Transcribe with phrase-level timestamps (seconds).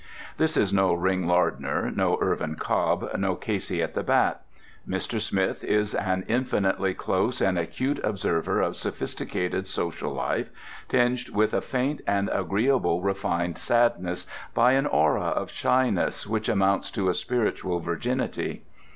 [0.37, 4.41] This is no Ring Lardner, no Irvin Cobb, no Casey at the bat.
[4.89, 5.21] Mr.
[5.21, 10.49] Smith is an infinitely close and acute observer of sophisticated social life,
[10.89, 14.25] tinged with a faint and agreeable refined sadness,
[14.55, 18.63] by an aura of shyness which amounts to a spiritual virginity.